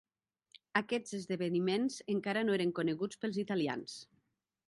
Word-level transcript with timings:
Aquests 0.79 1.13
esdeveniments 1.17 1.99
encara 2.15 2.43
no 2.47 2.57
eren 2.59 2.73
coneguts 2.81 3.21
pels 3.25 3.39
italians. 3.43 3.99